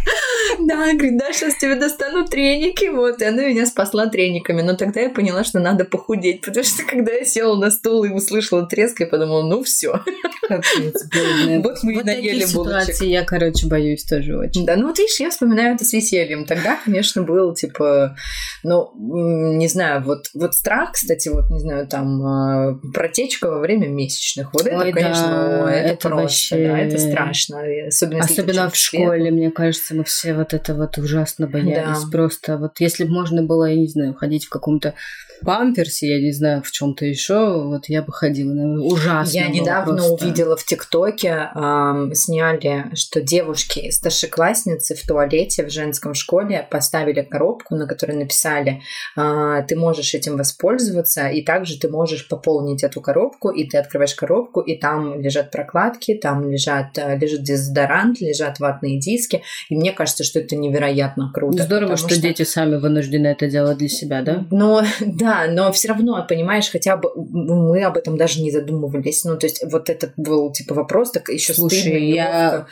[0.61, 5.01] Да, говорит, да, сейчас тебе достану треники, вот, и она меня спасла трениками, но тогда
[5.01, 9.01] я поняла, что надо похудеть, потому что когда я села на стул и услышала треск,
[9.01, 10.01] я подумала, ну все.
[10.49, 14.66] Вот мы и наели ситуации я, короче, боюсь тоже очень.
[14.66, 16.45] Да, ну вот видишь, я вспоминаю это с весельем.
[16.45, 18.16] Тогда, конечно, был, типа,
[18.62, 23.88] ну, не знаю, вот, вот страх, кстати, вот, не знаю, там, а, протечка во время
[23.88, 24.53] месячных.
[24.53, 27.62] Вот это, конечно, это, просто, да, это страшно.
[27.87, 32.04] Особенно Особенно в школе, мне кажется, мы все вот это вот ужасно боялись.
[32.04, 32.11] Да.
[32.11, 34.94] Просто вот если бы можно было, я не знаю, ходить в каком-то
[35.44, 39.33] памперсе, я не знаю, в чем-то еще, вот я бы ходила, наверное, ужасно.
[39.33, 40.12] Я недавно просто.
[40.12, 47.74] увидела в ТикТоке, эм, сняли, что девушки, старшеклассницы в туалете в женском школе поставили коробку,
[47.74, 48.83] на которой написали,
[49.16, 54.14] э, ты можешь этим воспользоваться, и также ты можешь пополнить эту коробку, и ты открываешь
[54.14, 59.92] коробку, и там лежат прокладки, там лежат, э, лежит дезодорант, лежат ватные диски, и мне
[59.92, 61.62] кажется, что это невероятно круто.
[61.62, 64.44] Здорово, что, что дети сами вынуждены это делать для себя, да?
[64.50, 69.25] Ну, да, да, но все равно, понимаешь, хотя бы мы об этом даже не задумывались.
[69.25, 72.66] Ну, то есть вот этот был типа вопрос, так еще Слушай, стыдно, я...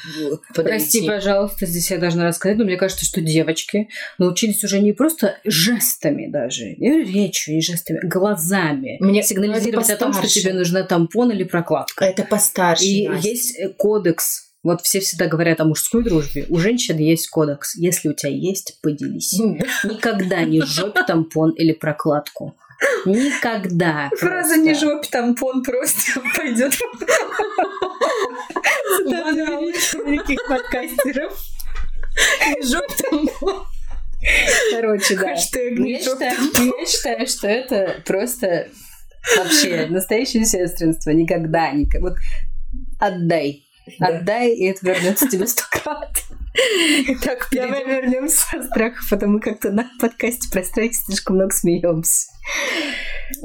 [0.54, 5.38] Прости, пожалуйста, здесь я должна рассказать, но мне кажется, что девочки научились уже не просто
[5.44, 8.98] жестами даже, не речью, не жестами, глазами.
[9.00, 12.04] Мне сигнализировать о том, что тебе нужна тампон или прокладка.
[12.04, 12.84] Это постарше.
[12.84, 13.28] И Настя.
[13.28, 16.46] есть кодекс вот все всегда говорят о мужской дружбе.
[16.50, 17.74] У женщин есть кодекс.
[17.76, 19.38] Если у тебя есть, поделись.
[19.84, 22.56] Никогда не жопе тампон или прокладку.
[23.06, 24.10] Никогда.
[24.16, 24.60] Фраза просто.
[24.60, 26.74] не жопе тампон просто пойдет.
[29.94, 31.38] Великих подкастеров.
[32.62, 33.64] Жопе тампон.
[34.72, 35.30] Короче, да.
[35.30, 35.98] Я считаю, я
[36.86, 38.68] считаю, что это просто
[39.38, 41.10] вообще настоящее сестринство.
[41.10, 42.10] Никогда, никогда.
[42.10, 42.18] Вот
[42.98, 43.64] отдай
[43.98, 46.22] Отдай, и это вернется тебе сто крат.
[47.22, 52.28] Так, давай вернемся со страха, потому как-то на подкасте про страхи слишком много смеемся.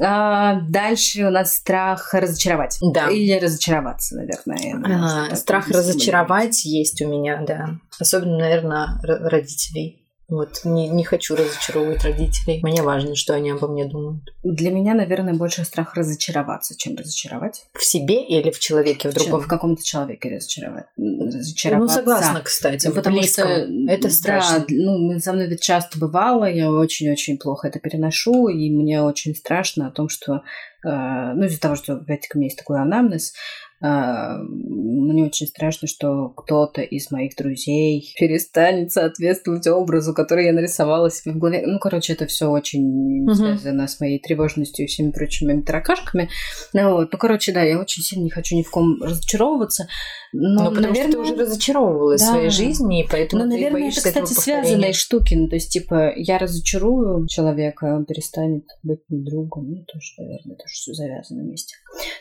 [0.00, 2.78] А, дальше у нас страх разочаровать.
[2.92, 3.08] Да.
[3.08, 5.30] Или разочароваться, наверное.
[5.30, 7.78] А, страх разочаровать есть у меня, да.
[7.98, 10.05] Особенно, наверное, родителей.
[10.28, 12.60] Вот не, не хочу разочаровывать родителей.
[12.62, 14.34] Мне важно, что они обо мне думают.
[14.42, 17.66] Для меня, наверное, больше страх разочароваться, чем разочаровать.
[17.74, 19.40] В себе или в человеке, в другом?
[19.40, 20.86] В каком-то человеке разочаровать.
[20.96, 21.96] разочароваться.
[21.96, 22.88] Ну, согласна, кстати.
[22.88, 23.44] Ну, потому близком.
[23.46, 24.58] что это страшно.
[24.60, 29.34] Да, ну, со мной это часто бывало, я очень-очень плохо это переношу, и мне очень
[29.34, 30.42] страшно о том, что
[30.84, 30.88] э,
[31.34, 33.32] ну, из-за того, что, опять-таки, у меня есть такой анамнез,
[33.80, 41.34] мне очень страшно, что кто-то из моих друзей перестанет соответствовать образу, который я нарисовала себе
[41.34, 41.64] в голове.
[41.66, 43.34] Ну, короче, это все очень uh-huh.
[43.34, 46.30] связано с моей тревожностью и всеми прочими таракашками.
[46.72, 47.12] Ну, вот.
[47.12, 49.88] ну, короче, да, я очень сильно не хочу ни в ком разочаровываться.
[50.32, 52.26] Но, ну, потому наверное, что ты уже разочаровывалась да.
[52.26, 55.34] в своей жизни, и поэтому Но, ты наверное, боишься это, кстати, связанные штуки.
[55.34, 59.70] Ну, то есть, типа, я разочарую человека, он перестанет быть другом.
[59.70, 61.76] Ну, тоже, наверное, тоже все завязано вместе.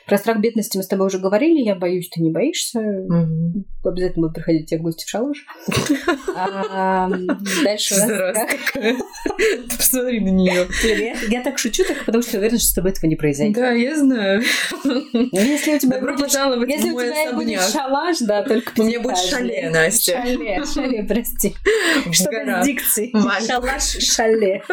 [0.06, 1.45] Про страх бедности мы с тобой уже говорили.
[1.48, 2.80] Я боюсь, ты не боишься.
[2.80, 3.66] Угу.
[3.84, 5.46] Обязательно буду приходить тебе в гости в шалаш.
[6.38, 7.10] А,
[7.64, 7.96] дальше
[9.78, 10.68] Посмотри на нее.
[11.30, 13.56] Я так шучу, так потому что уверена, что с тобой этого не произойдет.
[13.56, 14.42] Да, я знаю.
[15.32, 17.62] Если у тебя Добро пожаловать особняк.
[17.72, 20.22] шалаш, да, только У меня будет шале, Настя.
[20.24, 21.56] Шале, шале, прости.
[22.12, 23.14] Что-то с дикцией.
[23.48, 24.64] Шалаш, шале.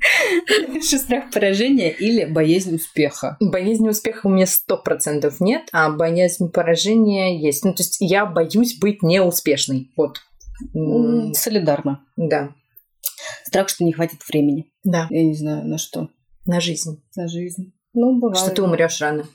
[0.68, 3.36] Дальше страх поражения или боязнь успеха?
[3.40, 7.64] Боязнь успеха у меня сто процентов нет, а боязнь поражения есть.
[7.64, 9.90] Ну, то есть я боюсь быть неуспешной.
[9.96, 10.18] Вот.
[11.36, 12.04] Солидарно.
[12.16, 12.50] Да.
[13.44, 14.70] Страх, что не хватит времени.
[14.84, 15.06] Да.
[15.10, 16.08] Я не знаю, на что.
[16.46, 17.02] На жизнь.
[17.16, 17.72] На жизнь.
[17.92, 18.38] Ну, бывает.
[18.38, 19.26] Что ты умрешь рано.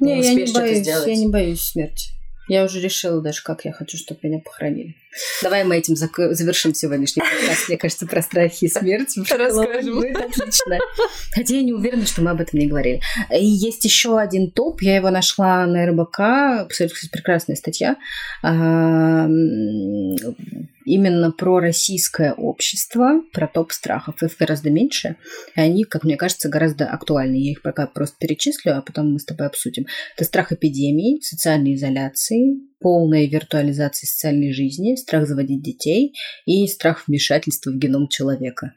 [0.00, 2.08] Не, не я не боюсь, я не боюсь смерти.
[2.48, 4.94] Я уже решила даже, как я хочу, чтобы меня похоронили.
[5.42, 7.68] Давай мы этим завершим сегодняшний подкаст.
[7.68, 9.16] Мне кажется, про страхи и смерть.
[9.30, 9.94] Расскажем.
[9.94, 10.78] Будет отлично.
[11.32, 13.00] Хотя я не уверена, что мы об этом не говорили.
[13.32, 14.82] И есть еще один топ.
[14.82, 16.68] Я его нашла на РБК.
[16.68, 17.96] Кстати, прекрасная статья
[20.84, 24.22] именно про российское общество, про топ страхов.
[24.22, 25.16] Их гораздо меньше,
[25.56, 27.46] и они, как мне кажется, гораздо актуальнее.
[27.46, 29.86] Я их пока просто перечислю, а потом мы с тобой обсудим.
[30.16, 36.12] Это страх эпидемии, социальной изоляции, полной виртуализации социальной жизни, страх заводить детей
[36.44, 38.74] и страх вмешательства в геном человека.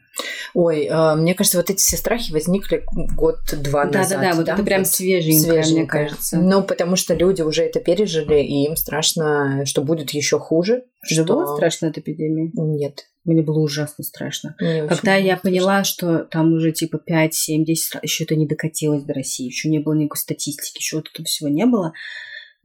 [0.54, 4.22] Ой, э, мне кажется, вот эти все страхи возникли год-два да, назад.
[4.22, 6.38] Да-да-да, вот это прям свеженькое, свеженькое, мне кажется.
[6.38, 10.86] Ну, потому что люди уже это пережили, и им страшно, что будет еще хуже.
[11.04, 12.50] Что было страшно от эпидемии?
[12.54, 13.08] Нет.
[13.26, 14.56] Мне было ужасно страшно.
[14.62, 15.50] Мне Когда я страшно.
[15.50, 19.67] поняла, что там уже типа 5, 7, 10 еще это не докатилось до России, еще
[19.67, 21.91] не было никакой статистики, еще вот этого всего не было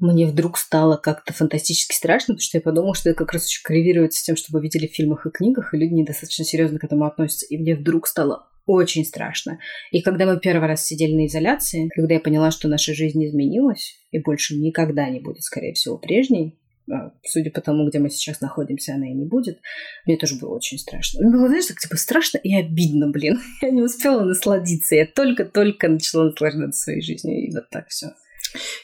[0.03, 3.63] мне вдруг стало как-то фантастически страшно, потому что я подумала, что это как раз очень
[3.63, 6.85] коррелируется с тем, что вы видели в фильмах и книгах, и люди недостаточно серьезно к
[6.85, 7.47] этому относятся.
[7.47, 9.61] И мне вдруг стало очень страшно.
[9.93, 13.97] И когда мы первый раз сидели на изоляции, когда я поняла, что наша жизнь изменилась
[14.11, 16.59] и больше никогда не будет, скорее всего, прежней,
[16.91, 19.61] а, судя по тому, где мы сейчас находимся, она и не будет.
[20.05, 21.21] Мне тоже было очень страшно.
[21.23, 23.39] Ну, было, знаешь, так типа страшно и обидно, блин.
[23.63, 24.97] Я не успела насладиться.
[24.97, 27.47] Я только-только начала наслаждаться своей жизнью.
[27.47, 28.09] И вот так все.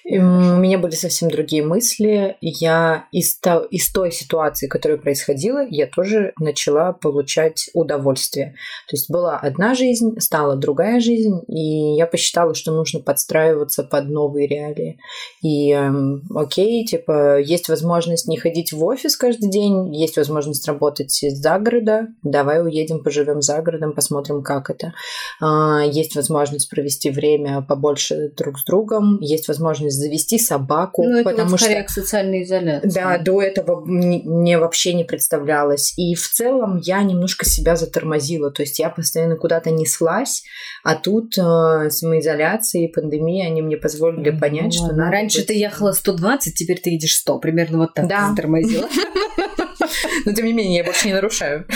[0.04, 2.36] У меня были совсем другие мысли.
[2.40, 8.54] Я из, то, из той ситуации, которая происходила, я тоже начала получать удовольствие.
[8.88, 14.08] То есть была одна жизнь, стала другая жизнь, и я посчитала, что нужно подстраиваться под
[14.08, 14.98] новые реалии.
[15.42, 21.22] И эм, окей, типа, есть возможность не ходить в офис каждый день, есть возможность работать
[21.22, 24.94] из-за города, давай уедем, поживем за городом, посмотрим, как это.
[25.40, 31.02] А, есть возможность провести время побольше друг с другом, есть возможность возможность завести собаку.
[31.04, 32.88] Ну, это потому вот что к социальной изоляции.
[32.88, 35.94] Да, до этого мне вообще не представлялось.
[35.96, 38.50] И в целом я немножко себя затормозила.
[38.50, 40.42] То есть я постоянно куда-то неслась,
[40.84, 45.04] а тут э, самоизоляция и пандемия, они мне позволили понять, ну, что ладно.
[45.04, 45.48] надо Раньше быть...
[45.48, 47.38] ты ехала 120, теперь ты едешь 100.
[47.38, 48.28] Примерно вот так да.
[48.30, 48.88] затормозила.
[50.24, 51.66] Но тем не менее, я больше не нарушаю.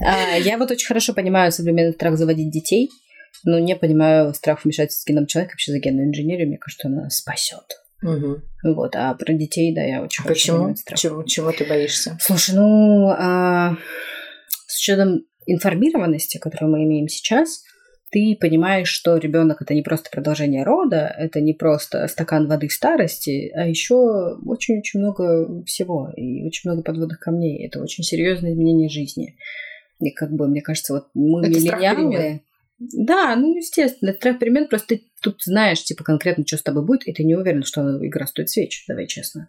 [0.00, 2.90] А, я вот очень хорошо понимаю современный страх заводить детей.
[3.44, 6.48] Но не понимаю страх вмешательства с геном человека вообще за генную инженерию.
[6.48, 7.82] Мне кажется, она спасет.
[8.02, 8.42] Угу.
[8.74, 10.74] Вот, а про детей, да, я очень Почему?
[10.94, 12.16] Чего, чего ты боишься?
[12.20, 13.76] Слушай, ну, а,
[14.66, 17.64] с учетом информированности, которую мы имеем сейчас,
[18.10, 23.50] ты понимаешь, что ребенок это не просто продолжение рода, это не просто стакан воды старости,
[23.54, 27.66] а еще очень-очень много всего и очень много подводных камней.
[27.66, 29.36] Это очень серьезное изменение жизни.
[30.00, 32.42] И как бы, мне кажется, вот мы это миллениалы,
[32.78, 37.06] да, ну, естественно, это перемен, просто ты тут знаешь, типа, конкретно, что с тобой будет,
[37.06, 39.48] и ты не уверен, что игра стоит свеч, давай честно.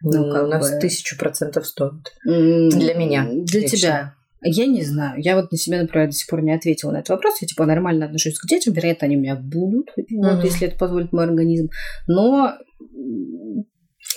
[0.00, 0.80] Ну, ну как у нас бы...
[0.80, 2.12] тысячу процентов стоит.
[2.24, 3.28] Для меня.
[3.30, 3.78] Для лично.
[3.78, 4.14] тебя.
[4.44, 5.20] Я не знаю.
[5.22, 7.40] Я вот на себя, например, до сих пор не ответила на этот вопрос.
[7.40, 8.74] Я, типа, нормально отношусь к детям.
[8.74, 10.04] Вероятно, они у меня будут, mm-hmm.
[10.16, 11.70] вот, если это позволит мой организм.
[12.08, 12.54] Но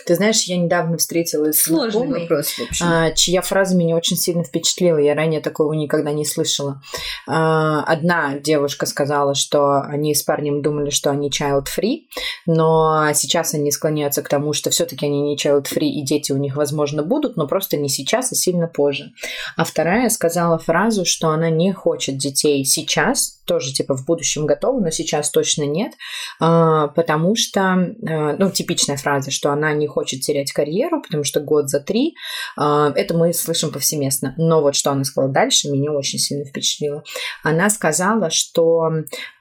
[0.06, 2.86] Ты знаешь, я недавно встретилась Сложный вопрос, в общем.
[2.88, 4.98] а, чья фраза меня очень сильно впечатлила.
[4.98, 6.82] Я ранее такого никогда не слышала.
[7.28, 12.04] А, одна девушка сказала, что они с парнем думали, что они child-free,
[12.46, 16.38] но сейчас они склоняются к тому, что все таки они не child-free, и дети у
[16.38, 19.12] них, возможно, будут, но просто не сейчас, а сильно позже.
[19.56, 24.80] А вторая сказала фразу, что она не хочет детей сейчас, тоже типа в будущем готова,
[24.80, 25.94] но сейчас точно нет,
[26.40, 31.40] а, потому что, а, ну, типичная фраза, что она не хочет терять карьеру, потому что
[31.40, 32.16] год за три,
[32.58, 34.34] а, это мы слышим повсеместно.
[34.38, 37.04] Но вот что она сказала дальше, меня очень сильно впечатлило.
[37.44, 38.90] Она сказала, что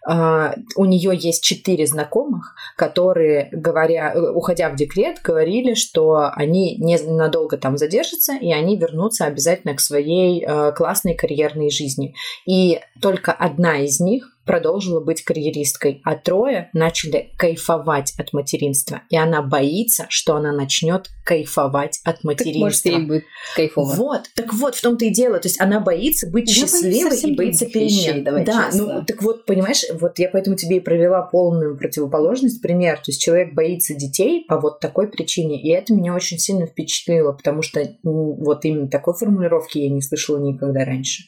[0.06, 7.56] у нее есть четыре знакомых, которые, говоря, уходя в декрет, говорили, что они не надолго
[7.56, 12.14] там задержатся, и они вернутся обязательно к своей классной карьерной жизни.
[12.46, 19.02] И только одна из них продолжила быть карьеристкой, а трое начали кайфовать от материнства.
[19.10, 22.52] И она боится, что она начнет кайфовать от материнства.
[22.52, 23.24] Так, может, ей будет
[23.56, 23.92] кайфово.
[23.94, 25.38] Вот, так вот, в том-то и дело.
[25.38, 28.24] То есть она боится быть я счастливой и боится перемен.
[28.24, 28.98] Давай да, честно.
[28.98, 32.96] ну так вот, понимаешь, вот я поэтому тебе и провела полную противоположность пример.
[32.96, 37.32] То есть человек боится детей по вот такой причине, и это меня очень сильно впечатлило,
[37.32, 41.24] потому что вот именно такой формулировки я не слышала никогда раньше.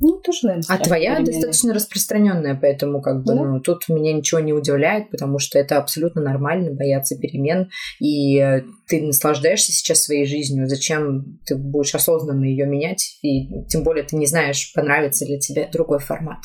[0.00, 1.32] Ну, тоже, наверное, А твоя перемены.
[1.32, 3.44] достаточно распространенная, поэтому как бы, да.
[3.44, 8.62] ну, тут меня ничего не удивляет, потому что это абсолютно нормально, бояться перемен, и э,
[8.86, 14.16] ты наслаждаешься сейчас своей жизнью, зачем ты будешь осознанно ее менять, и тем более ты
[14.16, 16.38] не знаешь, понравится ли тебе другой формат.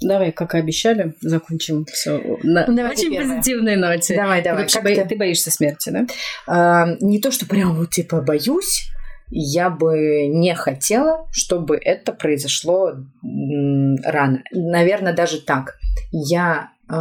[0.00, 3.38] Давай, как и обещали, закончим все на давай очень первое.
[3.38, 4.14] позитивной ноте.
[4.14, 4.68] Давай, давай.
[4.68, 5.04] Как ты...
[5.04, 6.06] ты боишься смерти, да?
[6.46, 8.88] А, не то, что прям вот типа боюсь,
[9.30, 14.42] я бы не хотела, чтобы это произошло рано.
[14.52, 15.76] Наверное, даже так.
[16.12, 16.94] Я э,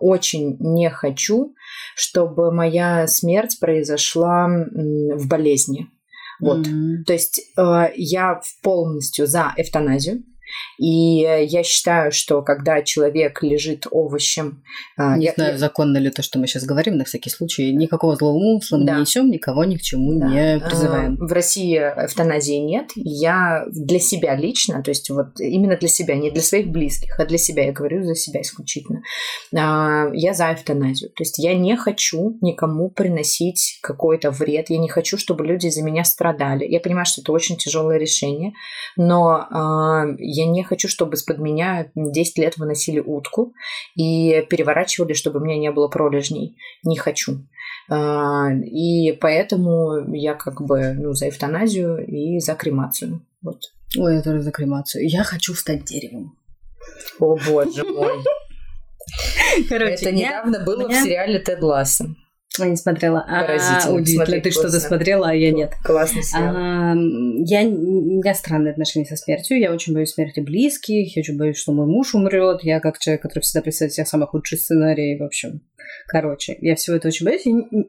[0.00, 1.54] очень не хочу,
[1.94, 5.88] чтобы моя смерть произошла в болезни.
[6.40, 6.66] Вот.
[6.66, 7.04] Mm-hmm.
[7.06, 10.22] То есть э, я полностью за эвтаназию.
[10.78, 14.62] И я считаю, что когда человек лежит овощем...
[14.96, 15.58] А, не я, знаю, я...
[15.58, 17.72] законно ли то, что мы сейчас говорим, на всякий случай.
[17.72, 18.94] Никакого злого умысла да.
[18.94, 20.26] не несем, никого ни к чему да.
[20.26, 21.16] не призываем.
[21.16, 22.90] В России эвтаназии нет.
[22.94, 27.26] Я для себя лично, то есть вот именно для себя, не для своих близких, а
[27.26, 29.02] для себя, я говорю за себя исключительно,
[29.54, 31.10] а, я за эвтаназию.
[31.10, 35.82] То есть я не хочу никому приносить какой-то вред, я не хочу, чтобы люди за
[35.82, 36.66] меня страдали.
[36.66, 38.52] Я понимаю, что это очень тяжелое решение,
[38.96, 40.04] но а,
[40.46, 43.52] я не хочу, чтобы из-под меня 10 лет выносили утку
[43.94, 46.56] и переворачивали, чтобы у меня не было пролежней.
[46.84, 47.46] Не хочу.
[47.88, 53.24] А, и поэтому я как бы ну, за эвтаназию и за кремацию.
[53.42, 53.60] Вот.
[53.96, 55.08] Ой, я тоже за кремацию.
[55.08, 56.36] Я хочу стать деревом.
[57.20, 58.12] О, боже мой.
[59.68, 62.14] Короче, это недавно было в сериале Тед Ласса.
[62.58, 63.24] Я не смотрела.
[63.28, 65.72] А, удивительно, ты что-то смотрела, а я нет.
[66.22, 66.54] Сериал.
[66.56, 66.94] А,
[67.44, 69.58] я, у меня странные отношения со смертью.
[69.58, 71.16] Я очень боюсь смерти близких.
[71.16, 72.62] Я очень боюсь, что мой муж умрет.
[72.62, 75.18] Я как человек, который всегда представляет себе самый худший сценарий.
[75.18, 75.60] В общем,
[76.06, 77.44] Короче, я всего этого очень боюсь.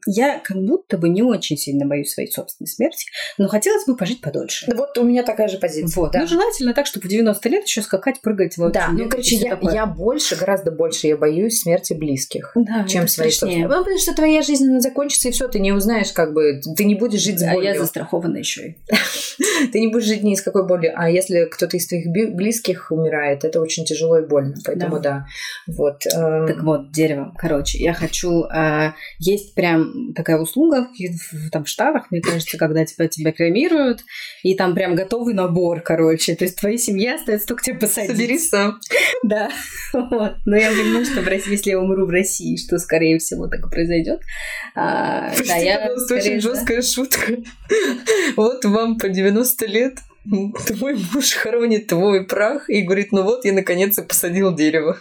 [0.08, 3.06] Я как будто бы не очень сильно боюсь своей собственной смерти,
[3.38, 4.72] но хотелось бы пожить подольше.
[4.76, 6.02] Вот у меня такая же позиция.
[6.02, 6.12] Вот.
[6.12, 6.22] Да.
[6.22, 8.58] Ну, желательно так, чтобы в 90 лет еще скакать, прыгать.
[8.58, 13.08] Вот, да, ну, короче, я, я больше, гораздо больше я боюсь смерти близких, да, чем
[13.08, 13.68] своей собственной.
[13.68, 16.96] Ну, потому что твоя жизнь закончится, и все, ты не узнаешь, как бы, ты не
[16.96, 17.72] будешь жить с болью.
[17.72, 18.76] А я застрахована еще и.
[19.72, 20.94] Ты не будешь жить ни с какой болью.
[20.96, 24.56] А если кто-то из твоих близких умирает, это очень тяжело и больно.
[24.66, 25.26] Поэтому да.
[25.68, 26.06] Вот.
[26.06, 26.48] Эм.
[26.48, 27.34] Так вот, дерево.
[27.38, 28.44] Короче, я хочу...
[28.46, 34.02] Э, есть прям такая услуга в, там, в Штатах, мне кажется, когда тебя, тебя кремируют,
[34.44, 36.36] и там прям готовый набор, короче.
[36.36, 38.12] То есть твоей семье остается только тебя посадить.
[38.12, 38.80] Собери сам.
[39.24, 39.50] Да.
[39.94, 40.36] Вот.
[40.46, 43.66] Но я понимаю, что в России, если я умру в России, что, скорее всего, так
[43.66, 44.22] и произойдет.
[44.76, 47.38] А, Прости, да, я, пожалуйста, очень жесткая шутка.
[48.36, 50.00] Вот вам по 90 лет
[50.68, 54.98] твой муж хоронит твой прах и говорит, ну вот, я наконец-то посадил дерево.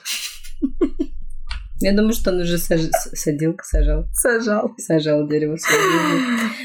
[1.80, 2.80] Я думаю, что он уже саж...
[3.12, 4.06] садил, сажал.
[4.14, 4.72] Сажал.
[4.78, 5.58] Сажал дерево.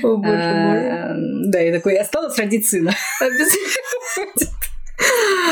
[0.03, 1.51] О, боже а, мой.
[1.51, 2.93] Да, я такой, осталось родить сына.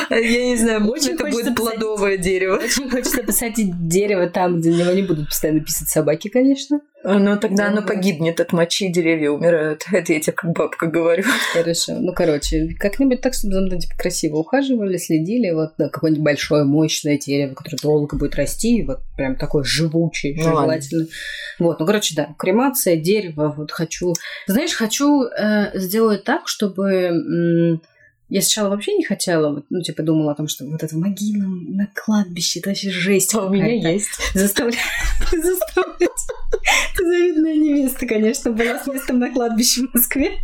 [0.09, 2.55] Я не знаю, может, это будет плодовое дерево.
[2.57, 6.81] Очень хочется посадить дерево там, где на него не будут постоянно писать собаки, конечно.
[7.03, 9.85] Ну, тогда оно погибнет от мочи, деревья умирают.
[9.91, 11.23] Это я тебе как бабка говорю.
[11.53, 11.93] Хорошо.
[11.97, 15.51] Ну, короче, как-нибудь так, чтобы за мной типа, красиво ухаживали, следили.
[15.51, 20.43] Вот да, какое-нибудь большое, мощное дерево, которое долго будет расти, вот прям такое живучее, ну,
[20.43, 21.03] желательно.
[21.03, 21.15] Ладно.
[21.59, 24.13] Вот, ну, короче, да, кремация, дерево, вот хочу...
[24.47, 26.91] Знаешь, хочу э, сделать так, чтобы...
[26.91, 27.81] М-
[28.29, 31.87] я сначала вообще не хотела, ну, типа, думала о том, что вот это могила на
[31.87, 33.33] кладбище, это вообще жесть.
[33.33, 34.09] А у меня есть.
[34.35, 34.77] Заставлять.
[35.31, 36.09] Заставлять.
[36.95, 40.37] Завидная невеста, конечно, была с местом на кладбище в Москве.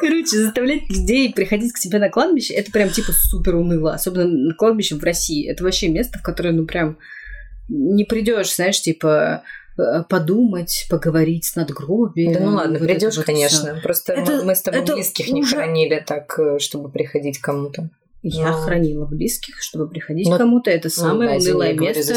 [0.00, 3.94] Короче, заставлять людей приходить к тебе на кладбище, это прям типа супер уныло.
[3.94, 5.48] Особенно на кладбище в России.
[5.48, 6.98] Это вообще место, в которое, ну прям
[7.68, 9.42] не придешь, знаешь, типа
[10.08, 12.32] подумать, поговорить с надгробием.
[12.32, 13.74] Да ну ладно, вот придешь, вот конечно.
[13.74, 13.82] Все.
[13.82, 15.34] Просто это, мы с тобой близких уже...
[15.34, 17.90] не хранили так, э, чтобы приходить к кому-то.
[18.24, 18.58] Я Но...
[18.58, 20.36] хранила близких, чтобы приходить Но...
[20.36, 20.70] к кому-то.
[20.70, 22.14] Это самое ну, унылое место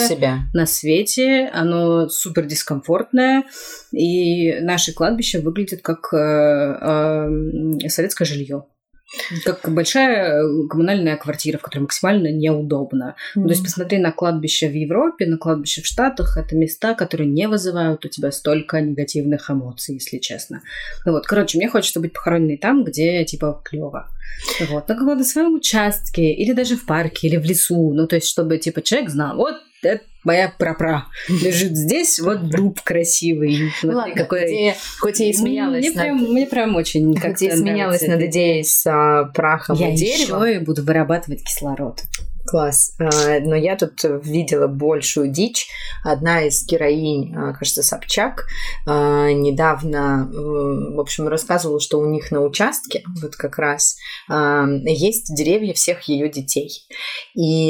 [0.53, 1.49] на свете.
[1.51, 3.43] Оно супер дискомфортное.
[3.91, 8.65] И наше кладбище выглядит как э, э, советское жилье.
[9.43, 13.15] Как большая э, коммунальная квартира, в которой максимально неудобно.
[13.35, 13.43] Mm-hmm.
[13.43, 16.37] то есть посмотри на кладбище в Европе, на кладбище в Штатах.
[16.37, 20.61] Это места, которые не вызывают у тебя столько негативных эмоций, если честно.
[21.05, 24.09] Ну вот, короче, мне хочется быть похороненной там, где типа клево.
[24.69, 27.93] Вот, на каком-то своем участке, или даже в парке, или в лесу.
[27.93, 32.81] Ну, то есть, чтобы типа человек знал, вот это моя прапра лежит здесь, вот дуб
[32.81, 33.71] красивый.
[33.83, 34.45] Ну ладно, какой...
[34.45, 36.03] Где, хоть я и смеялась мне, над...
[36.03, 39.95] прям, мне прям очень Хоть я и смеялась над идеей с а, прахом я и
[39.95, 40.43] деревом.
[40.43, 42.01] Я еще и буду вырабатывать кислород.
[42.45, 42.95] Класс.
[42.99, 45.67] А, но я тут видела большую дичь.
[46.03, 48.45] Одна из героинь, а, кажется, Собчак,
[48.85, 53.97] а, недавно, в общем, рассказывала, что у них на участке, вот как раз,
[54.29, 56.69] есть деревья всех ее детей.
[57.35, 57.69] И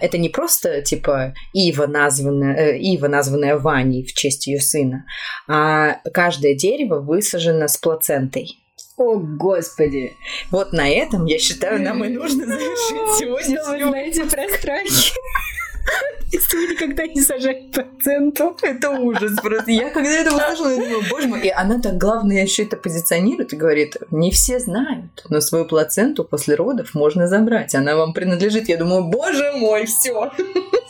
[0.00, 5.04] это не просто, типа, Ива, названная, э, Ива, названная Ваней в честь ее сына,
[5.48, 8.61] а каждое дерево высажено с плацентой.
[8.96, 10.16] О, Господи!
[10.50, 13.60] Вот на этом, я считаю, нам и нужно завершить сегодня.
[13.60, 15.12] Что вы знаете про страхи?
[16.32, 18.56] Если вы никогда не сажать проценту.
[18.62, 19.70] Это ужас просто.
[19.70, 21.40] Я когда это услышала, я думаю, боже мой.
[21.42, 26.24] И она так, главное, еще это позиционирует и говорит, не все знают, но свою плаценту
[26.24, 27.74] после родов можно забрать.
[27.74, 28.68] Она вам принадлежит.
[28.68, 30.32] Я думаю, боже мой, все.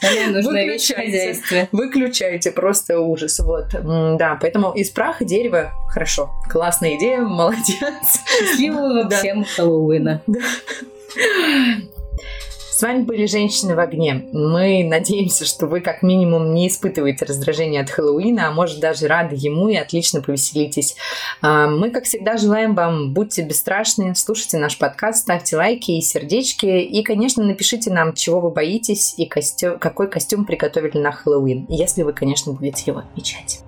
[0.02, 1.68] Выключайте.
[1.72, 3.40] Выключайте, просто ужас.
[3.40, 6.30] Вот, да, поэтому из праха дерева хорошо.
[6.50, 7.76] Классная идея, молодец.
[8.26, 10.22] Счастливого всем Хэллоуина.
[12.82, 14.24] С вами были «Женщины в огне».
[14.32, 19.36] Мы надеемся, что вы как минимум не испытываете раздражение от Хэллоуина, а может даже рады
[19.38, 20.96] ему и отлично повеселитесь.
[21.42, 26.66] А, мы, как всегда, желаем вам будьте бесстрашны, слушайте наш подкаст, ставьте лайки и сердечки,
[26.66, 32.02] и, конечно, напишите нам, чего вы боитесь и костюм, какой костюм приготовили на Хэллоуин, если
[32.02, 33.60] вы, конечно, будете его отмечать.